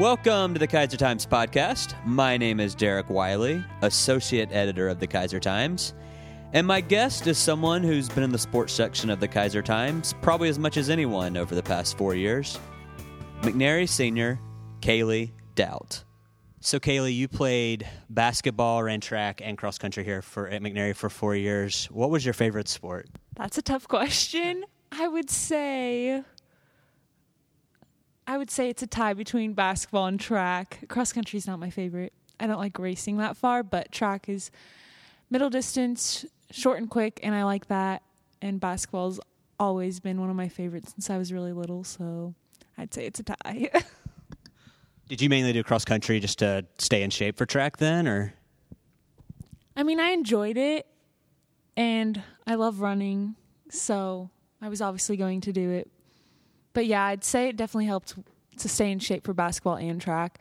[0.00, 1.94] Welcome to the Keizertimes podcast.
[2.04, 5.92] My name is Derek Wiley, associate editor of the Keizertimes.
[6.52, 10.48] And my guest is someone who's been in the sports section of the Keizertimes probably
[10.48, 12.58] as much as anyone over the past four years
[13.42, 14.40] McNary senior,
[14.80, 16.02] Kailey Doutt.
[16.58, 21.08] So, Kailey, you played basketball, ran track, and cross country here for at McNary for
[21.08, 21.86] four years.
[21.92, 23.06] What was your favorite sport?
[23.36, 24.64] That's a tough question.
[24.90, 26.24] I would say
[28.26, 30.84] I would say it's a tie between basketball and track.
[30.88, 32.12] Cross country is not my favorite.
[32.40, 34.50] I don't like racing that far, but track is
[35.30, 38.02] middle distance, short and quick, and I like that.
[38.40, 39.20] And basketball's
[39.58, 42.34] always been one of my favorites since I was really little, so
[42.78, 43.70] I'd say it's a tie.
[45.08, 48.32] Did you mainly do cross country just to stay in shape for track then, or?
[49.76, 50.86] I mean, I enjoyed it,
[51.76, 53.36] and I love running,
[53.68, 54.30] so
[54.62, 55.90] I was obviously going to do it
[56.74, 58.14] but yeah, I'd say it definitely helped
[58.58, 60.40] to stay in shape for basketball and track.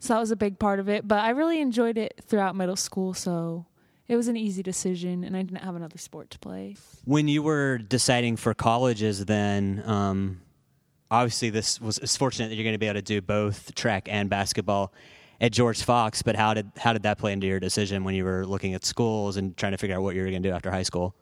[0.00, 1.06] So that was a big part of it.
[1.06, 3.14] But I really enjoyed it throughout middle school.
[3.14, 3.66] So
[4.08, 6.76] it was an easy decision, and I didn't have another sport to play.
[7.04, 10.40] When you were deciding for colleges, then um,
[11.10, 14.08] obviously this was it's fortunate that you're going to be able to do both track
[14.10, 14.92] and basketball
[15.40, 16.22] at George Fox.
[16.22, 18.84] But how did how did that play into your decision when you were looking at
[18.84, 21.14] schools and trying to figure out what you were going to do after high school?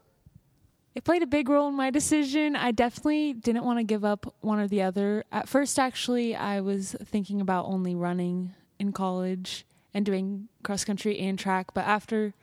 [0.95, 2.55] It played a big role in my decision.
[2.55, 5.25] I definitely didn't want to give up one or the other.
[5.33, 11.19] At first, actually, I was thinking about only running in college and doing cross country
[11.19, 11.73] and track.
[11.73, 12.35] But after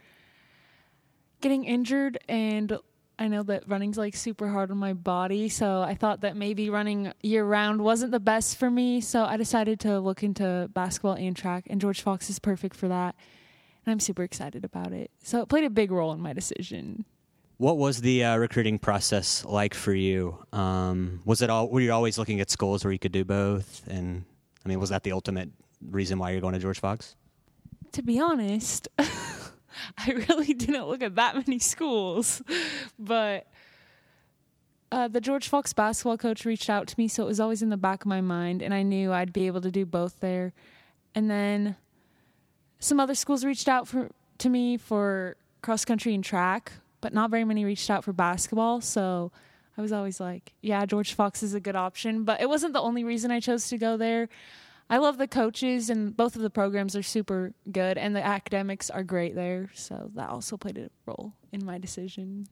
[1.41, 2.77] getting injured, and
[3.19, 6.69] I know that running's like super hard on my body, so I thought that maybe
[6.69, 8.99] running year round wasn't the best for me.
[8.99, 12.87] So I decided to look into basketball and track, and George Fox is perfect for
[12.87, 13.15] that.
[13.85, 15.11] And I'm super excited about it.
[15.23, 17.05] So it played a big role in my decision.
[17.59, 20.45] What was the uh, recruiting process like for you?
[20.53, 21.67] Um, was it all?
[21.67, 23.85] Were you always looking at schools where you could do both?
[23.89, 24.23] And
[24.65, 25.49] I mean, was that the ultimate
[25.81, 27.17] reason why you're going to George Fox?
[27.91, 32.41] To be honest, I really didn't look at that many schools,
[32.97, 33.45] but
[34.89, 37.67] uh, the George Fox basketball coach reached out to me, so it was always in
[37.67, 40.53] the back of my mind, and I knew I'd be able to do both there.
[41.13, 41.75] And then
[42.79, 46.71] some other schools reached out for to me for cross country and track,
[47.01, 48.81] but not very many reached out for basketball.
[48.81, 49.31] So
[49.77, 52.23] I was always like, yeah, George Fox is a good option.
[52.23, 54.29] But it wasn't the only reason I chose to go there.
[54.91, 58.89] I love the coaches, and both of the programs are super good, and the academics
[58.89, 59.69] are great there.
[59.75, 62.47] So that also played a role in my decision.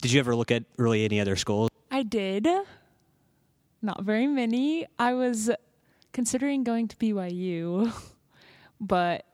[0.00, 1.68] Did you ever look at really any other schools?
[1.90, 2.48] I did.
[3.82, 4.86] Not very many.
[4.98, 5.50] I was
[6.12, 7.92] considering going to BYU,
[8.80, 9.26] but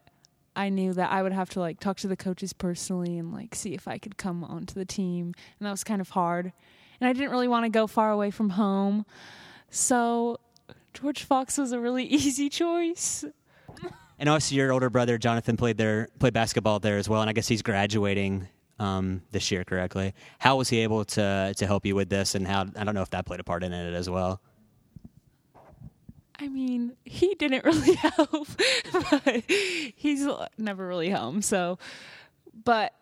[0.57, 3.55] I knew that I would have to like talk to the coaches personally and like
[3.55, 5.33] see if I could come onto the team.
[5.59, 6.53] And that was kind of hard.
[7.01, 9.07] And I didn't really want to go far away from home.
[9.71, 10.39] So
[10.93, 13.25] George Fox was a really easy choice.
[14.19, 17.33] And obviously your older brother Jonathan played there played basketball there as well and I
[17.33, 20.15] guess he's graduating um, this year correctly.
[20.39, 23.03] How was he able to to help you with this and how I don't know
[23.03, 24.41] if that played a part in it as well.
[26.41, 28.49] I mean, he didn't really help,
[28.93, 31.43] but he's never really home.
[31.43, 31.79] So,
[32.65, 32.95] but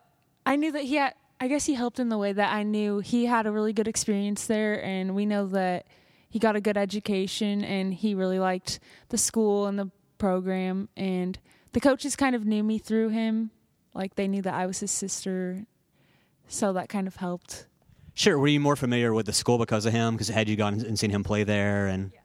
[0.45, 2.99] I knew that he had, I guess he helped in the way that I knew
[2.99, 4.85] he had a really good experience there.
[4.85, 5.87] And we know that
[6.29, 10.89] he got a good education and he really liked the school and the program.
[10.97, 11.39] And
[11.73, 13.53] the coaches kind of knew me through him.
[13.95, 15.65] Like they knew that I was his sister.
[16.49, 17.67] So that kind of helped.
[18.15, 18.37] Sure.
[18.37, 20.15] Were you more familiar with the school because of him?
[20.15, 21.87] Because had you gone and seen him play there?
[21.87, 22.18] And yeah.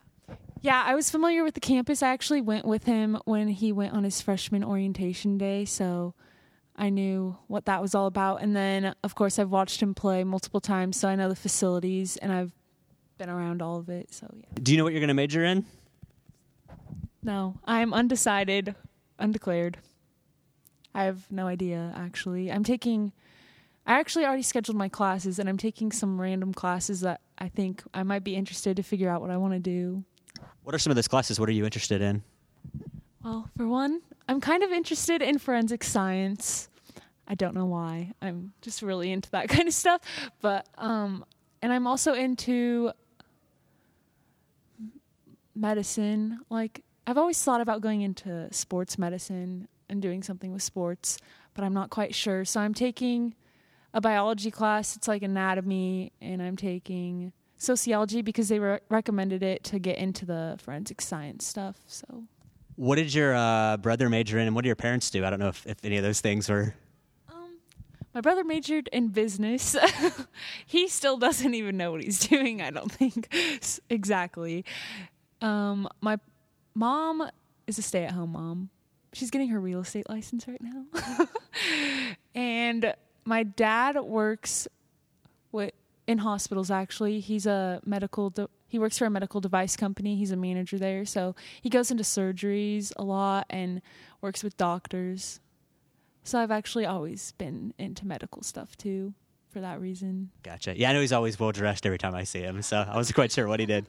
[0.64, 2.02] Yeah, I was familiar with the campus.
[2.02, 6.14] I actually went with him when he went on his freshman orientation day, so
[6.74, 8.42] I knew what that was all about.
[8.42, 12.16] And then, of course, I've watched him play multiple times, so I know the facilities
[12.16, 12.54] and I've
[13.18, 14.14] been around all of it.
[14.14, 14.46] So, yeah.
[14.64, 15.66] Do you know what you're going to major in?
[17.22, 18.74] No, I'm undecided,
[19.20, 19.80] undeclared.
[20.96, 22.50] I have no idea, actually.
[22.50, 23.12] I'm taking,
[23.86, 27.84] I actually already scheduled my classes, and I'm taking some random classes that I think
[27.94, 30.06] I might be interested to figure out what I want to do.
[30.64, 31.40] What are some of those classes?
[31.40, 32.24] What are you interested in?
[33.24, 36.70] Well, for one, I'm kind of interested in forensic science.
[37.28, 38.14] I don't know why.
[38.22, 40.02] I'm just really into that kind of stuff.
[40.42, 41.26] But um
[41.62, 42.92] and I'm also into
[45.56, 46.40] medicine.
[46.50, 51.18] Like I've always thought about going into sports medicine and doing something with sports,
[51.54, 52.46] but I'm not quite sure.
[52.46, 53.36] So I'm taking
[53.94, 54.96] a biology class.
[54.96, 57.34] It's like anatomy and I'm taking
[57.64, 61.78] sociology because they re- recommended it to get into the forensic science stuff.
[61.88, 62.24] So,
[62.76, 65.26] what did your uh, brother major in, and what do your parents do?
[65.26, 66.74] I don't know if, if any of those things were.
[67.30, 67.58] Um,
[68.14, 69.76] my brother majored in business.
[70.66, 72.62] he still doesn't even know what he's doing.
[72.62, 73.34] I don't think
[73.90, 74.66] exactly.
[75.42, 76.18] Um, my
[76.74, 77.30] mom
[77.68, 78.70] is a stay at home mom.
[79.14, 81.28] She's getting her real estate license right now.
[82.36, 82.96] and
[83.26, 84.68] my dad works
[85.52, 85.72] with
[86.08, 87.20] in hospitals actually.
[87.20, 90.16] He's a medical de- he works for a medical device company.
[90.16, 93.82] He's a manager there, so he goes into surgeries a lot and
[94.22, 95.40] works with doctors.
[96.24, 99.14] So I've actually always been into medical stuff too
[99.52, 100.32] for that reason.
[100.42, 100.78] Gotcha.
[100.78, 103.16] Yeah, I know he's always well dressed every time I see him, so I wasn't
[103.16, 103.86] quite sure what he did.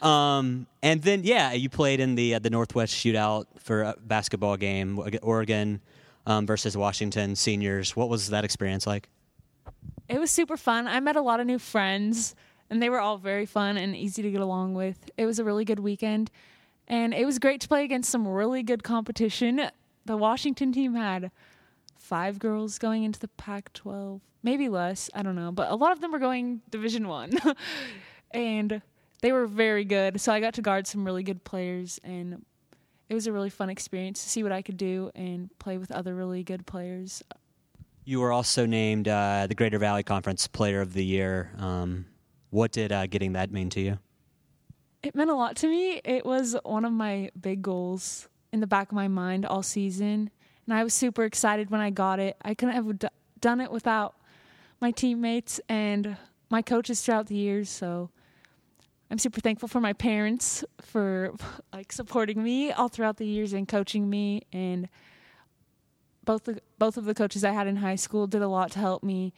[0.00, 4.56] Um, and then, yeah, you played in the uh, the Northwest Shootout for a basketball
[4.56, 5.80] game, Oregon
[6.26, 7.96] um, versus Washington seniors.
[7.96, 9.08] What was that experience like?
[10.08, 10.86] It was super fun.
[10.86, 12.34] I met a lot of new friends,
[12.70, 15.10] and they were all very fun and easy to get along with.
[15.18, 16.30] It was a really good weekend,
[16.86, 19.70] and it was great to play against some really good competition.
[20.06, 21.30] The Washington team had
[21.98, 25.10] five girls going into the Pac-12, maybe less.
[25.12, 27.32] I don't know, but a lot of them were going Division One,
[28.30, 28.80] and
[29.20, 30.20] they were very good.
[30.22, 32.46] So I got to guard some really good players, and
[33.10, 35.92] it was a really fun experience to see what I could do and play with
[35.92, 37.22] other really good players.
[38.08, 41.52] You were also named uh, the Greater Valley Conference Player of the Year.
[41.58, 42.06] Um,
[42.48, 43.98] what did uh, getting that mean to you?
[45.02, 46.00] It meant a lot to me.
[46.06, 50.30] It was one of my big goals in the back of my mind all season
[50.68, 52.36] and I was super excited when I got it.
[52.42, 53.08] I couldn't have d-
[53.40, 54.14] done it without
[54.80, 56.16] my teammates and
[56.48, 57.70] my coaches throughout the years.
[57.70, 58.10] So
[59.10, 61.34] I'm super thankful for my parents for
[61.72, 64.42] like supporting me all throughout the years and coaching me.
[64.52, 64.88] And
[66.28, 68.78] both the, both of the coaches I had in high school did a lot to
[68.78, 69.32] help me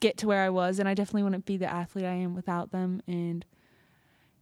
[0.00, 0.78] get to where I was.
[0.78, 3.02] And I definitely wouldn't be the athlete I am without them.
[3.06, 3.44] And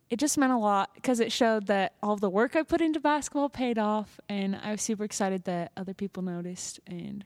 [0.08, 3.00] it just meant a lot because it showed that all the work I put into
[3.00, 6.78] basketball paid off, and I was super excited that other people noticed.
[6.86, 7.24] And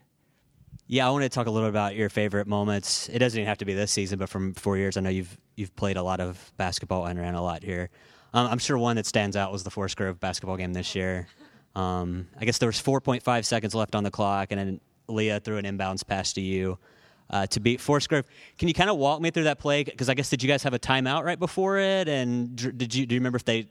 [0.87, 3.11] yeah, I want to talk a little bit about your favorite moments.
[3.11, 5.37] It doesn't even have to be this season, but from four years, I know you've
[5.57, 7.91] you've played a lot of basketball and ran a lot here.
[8.33, 11.29] Um, I'm sure one that stands out was the Forest Grove basketball game this year.
[11.75, 15.59] Um, I guess there was 4.5 seconds left on the clock, and then Leah threw
[15.59, 16.79] an inbounds pass to you
[17.31, 18.25] uh, to beat Grove.
[18.59, 19.85] Can you kind of walk me through that play?
[19.85, 22.09] Because I guess did you guys have a timeout right before it?
[22.09, 23.67] And did you do you remember if they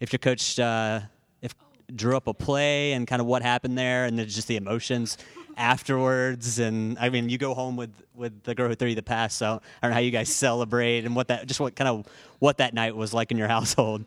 [0.00, 1.00] if your coach uh,
[1.42, 1.54] if
[1.94, 5.18] drew up a play and kind of what happened there, and just the emotions
[5.56, 6.58] afterwards?
[6.58, 9.34] And I mean, you go home with with the girl who threw you the pass,
[9.34, 12.06] so I don't know how you guys celebrate and what that just what kind of
[12.38, 14.04] what that night was like in your household.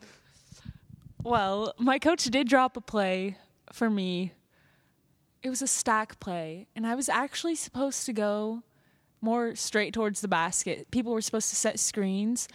[1.28, 3.38] Well, my coach did drop a play
[3.74, 4.32] for me.
[5.44, 8.64] It was a stack play, and I was actually supposed to go
[9.20, 10.90] more straight towards the basket.
[10.90, 12.48] People were supposed to set screens,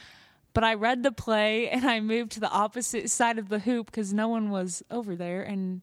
[0.54, 3.86] but I read the play and I moved to the opposite side of the hoop
[3.86, 5.42] because no one was over there.
[5.42, 5.82] And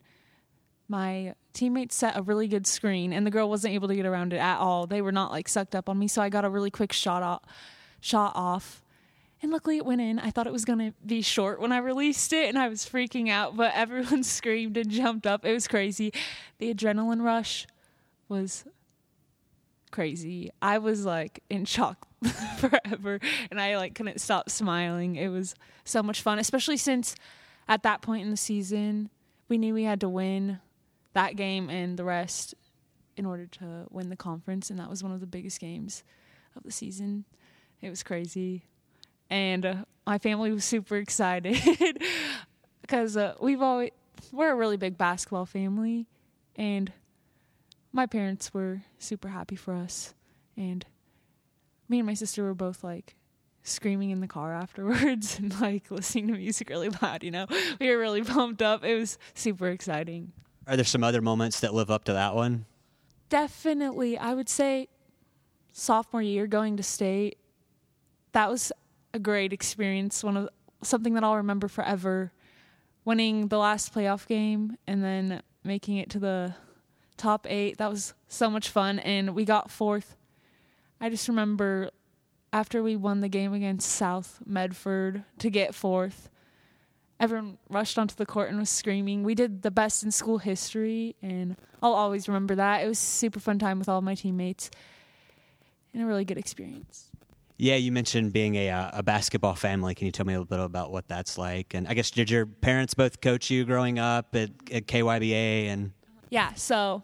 [0.87, 4.33] my teammate set a really good screen, and the girl wasn't able to get around
[4.33, 4.87] it at all.
[4.87, 7.21] They were not like sucked up on me, so I got a really quick shot
[7.21, 7.43] off.
[8.01, 8.81] Shot off.
[9.41, 10.19] And luckily it went in.
[10.19, 12.85] I thought it was going to be short when I released it and I was
[12.85, 15.45] freaking out, but everyone screamed and jumped up.
[15.45, 16.13] It was crazy.
[16.57, 17.65] The adrenaline rush
[18.27, 18.65] was
[19.91, 20.51] crazy.
[20.61, 22.07] I was like in shock
[22.57, 23.19] forever
[23.49, 25.15] and I like couldn't stop smiling.
[25.15, 27.15] It was so much fun, especially since
[27.67, 29.09] at that point in the season,
[29.47, 30.59] we knew we had to win
[31.13, 32.55] that game and the rest
[33.15, 36.03] in order to win the conference and that was one of the biggest games
[36.55, 37.23] of the season.
[37.81, 38.65] It was crazy.
[39.29, 41.55] And uh, my family was super excited
[42.81, 43.91] because uh, we've always
[44.31, 46.07] we're a really big basketball family
[46.55, 46.91] and
[47.91, 50.13] my parents were super happy for us
[50.57, 50.85] and
[51.87, 53.15] me and my sister were both like
[53.63, 57.45] screaming in the car afterwards and like listening to music really loud you know?
[57.79, 58.83] We were really pumped up.
[58.83, 60.31] It was super exciting.
[60.67, 62.65] Are there some other moments that live up to that one?
[63.29, 64.17] Definitely.
[64.17, 64.87] I would say
[65.71, 67.37] sophomore year going to state
[68.31, 68.71] that was
[69.13, 70.49] a great experience one of
[70.81, 72.31] something that i'll remember forever
[73.05, 76.53] winning the last playoff game and then making it to the
[77.17, 77.77] top eight.
[77.77, 80.15] That was so much fun, and we got fourth.
[80.99, 81.91] I just remember
[82.51, 86.29] after we won the game against South Medford to get fourth,
[87.19, 89.23] everyone rushed onto the court and was screaming.
[89.23, 92.83] We did the best in school history, and I'll always remember that.
[92.83, 94.71] It was super fun time with all my teammates
[95.93, 97.11] and a really good experience.
[97.61, 99.93] Yeah, you mentioned being a, uh, a basketball family.
[99.93, 101.73] Can you tell me a little bit about what that's like?
[101.73, 105.67] And I guess did your parents both coach you growing up at, at KYBA?
[105.67, 105.91] And
[106.29, 107.03] yeah, so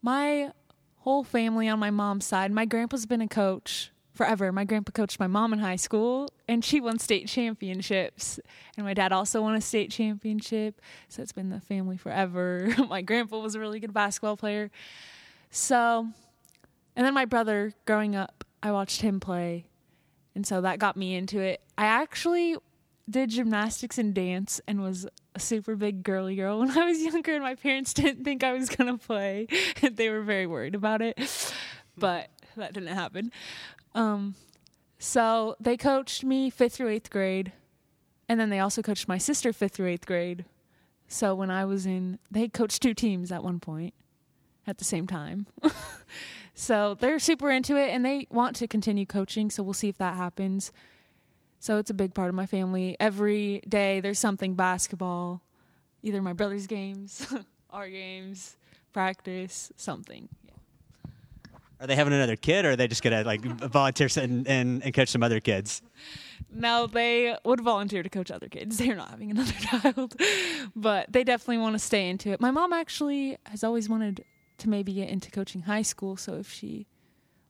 [0.00, 0.52] my
[1.00, 4.50] whole family on my mom's side, my grandpa's been a coach forever.
[4.52, 8.40] My grandpa coached my mom in high school, and she won state championships.
[8.78, 10.80] And my dad also won a state championship.
[11.10, 12.74] So it's been the family forever.
[12.88, 14.70] my grandpa was a really good basketball player.
[15.50, 16.08] So,
[16.96, 19.66] and then my brother, growing up, I watched him play.
[20.34, 21.60] And so that got me into it.
[21.76, 22.56] I actually
[23.08, 27.34] did gymnastics and dance and was a super big girly girl when I was younger,
[27.34, 29.48] and my parents didn't think I was gonna play.
[29.92, 31.52] they were very worried about it,
[31.96, 33.32] but that didn't happen.
[33.94, 34.34] Um,
[34.98, 37.52] so they coached me fifth through eighth grade,
[38.28, 40.44] and then they also coached my sister fifth through eighth grade.
[41.08, 43.94] So when I was in, they coached two teams at one point
[44.66, 45.46] at the same time.
[46.58, 49.48] So they're super into it and they want to continue coaching.
[49.48, 50.72] So we'll see if that happens.
[51.60, 52.96] So it's a big part of my family.
[52.98, 55.40] Every day there's something basketball,
[56.02, 57.32] either my brother's games,
[57.70, 58.56] our games,
[58.92, 60.28] practice, something.
[61.80, 64.92] Are they having another kid, or are they just gonna like volunteer and, and, and
[64.92, 65.80] coach some other kids?
[66.50, 68.78] No, they would volunteer to coach other kids.
[68.78, 70.20] They're not having another child,
[70.74, 72.40] but they definitely want to stay into it.
[72.40, 74.24] My mom actually has always wanted
[74.58, 76.16] to maybe get into coaching high school.
[76.16, 76.86] So if she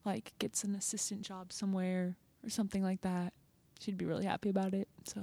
[0.04, 3.32] like gets an assistant job somewhere or something like that,
[3.80, 4.88] she'd be really happy about it.
[5.04, 5.22] So.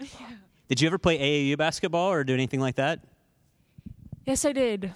[0.00, 0.08] yeah.
[0.68, 3.00] Did you ever play AAU basketball or do anything like that?
[4.24, 4.92] Yes, I did.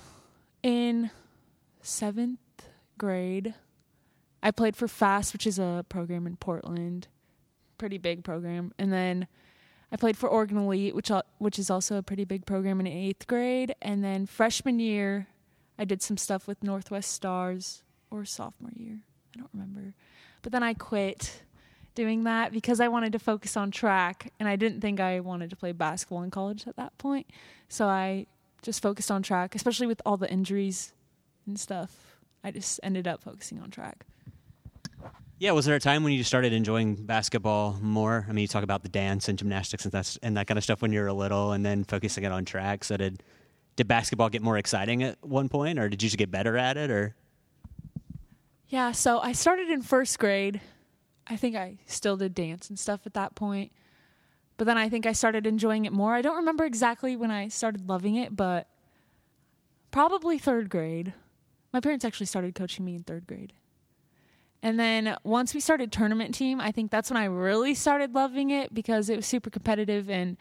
[0.65, 1.13] In
[1.81, 2.41] seventh
[2.99, 3.55] grade,
[4.43, 7.07] I played for FAST, which is a program in Portland,
[7.79, 9.29] pretty big program, and then
[9.93, 13.27] I played for Oregon Elite, which which is also a pretty big program in eighth
[13.27, 15.29] grade, and then freshman year,
[15.81, 18.99] I did some stuff with Northwest Stars or sophomore year.
[19.35, 19.95] I don't remember.
[20.43, 21.43] But then I quit
[21.95, 25.49] doing that because I wanted to focus on track and I didn't think I wanted
[25.51, 27.27] to play basketball in college at that point.
[27.71, 28.27] So I
[28.61, 30.93] just focused on track, especially with all the injuries
[31.47, 32.19] and stuff.
[32.45, 34.05] I just ended up focusing on track.
[35.39, 38.27] Yeah, was there a time when you started enjoying basketball more?
[38.29, 40.65] I mean, you talk about the dance and gymnastics and that and that kind of
[40.65, 42.85] stuff when you were a little, and then focusing it on track.
[42.85, 43.23] So did
[43.81, 46.77] did basketball get more exciting at one point, or did you just get better at
[46.77, 47.15] it, or?
[48.69, 50.61] Yeah, so I started in first grade.
[51.27, 53.73] I think I still did dance and stuff at that point.
[54.59, 56.13] But then I think I started enjoying it more.
[56.13, 58.69] I don't remember exactly when I started loving it, but
[59.91, 61.15] probably third grade.
[61.73, 63.55] My parents actually started coaching me in third grade.
[64.63, 68.51] And then once we started tournament team, I think that's when I really started loving
[68.51, 70.37] it because it was super competitive and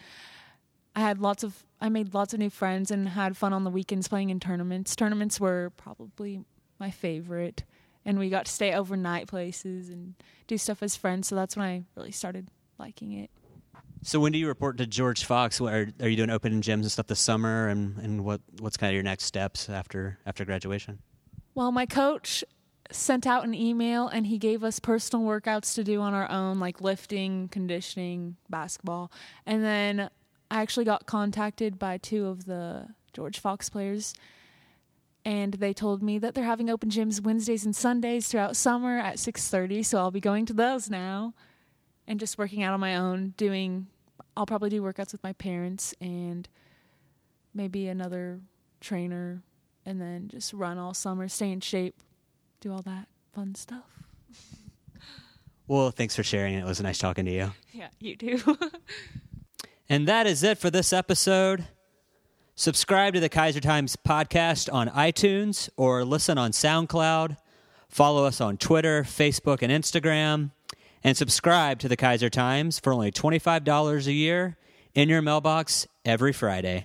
[0.95, 3.69] I had lots of I made lots of new friends and had fun on the
[3.69, 4.95] weekends playing in tournaments.
[4.95, 6.43] Tournaments were probably
[6.79, 7.63] my favorite,
[8.05, 10.15] and we got to stay overnight places and
[10.47, 11.27] do stuff as friends.
[11.27, 13.29] So that's when I really started liking it.
[14.01, 15.59] So when do you report to George Fox?
[15.59, 18.89] Are, are you doing open gyms and stuff this summer, and, and what what's kind
[18.89, 20.99] of your next steps after after graduation?
[21.53, 22.43] Well, my coach
[22.91, 26.59] sent out an email and he gave us personal workouts to do on our own,
[26.59, 29.11] like lifting, conditioning, basketball,
[29.45, 30.09] and then
[30.51, 34.13] I actually got contacted by two of the George Fox players,
[35.25, 39.19] and they told me that they're having open gyms Wednesdays and Sundays throughout summer at
[39.19, 39.83] 6:30.
[39.83, 41.33] So I'll be going to those now,
[42.07, 43.33] and just working out on my own.
[43.37, 43.87] Doing,
[44.35, 46.47] I'll probably do workouts with my parents and
[47.53, 48.39] maybe another
[48.79, 49.43] trainer,
[49.85, 51.95] and then just run all summer, stay in shape,
[52.61, 54.03] do all that fun stuff.
[55.67, 56.55] Well, thanks for sharing.
[56.55, 57.51] It was nice talking to you.
[57.71, 58.39] Yeah, you too.
[59.89, 61.67] And that is it for this episode.
[62.55, 67.37] Subscribe to the Keizertimes podcast on iTunes or listen on SoundCloud.
[67.87, 70.51] Follow us on Twitter, Facebook, and Instagram.
[71.03, 74.57] And subscribe to the Keizertimes for only $25 a year
[74.93, 76.83] in your mailbox every Friday.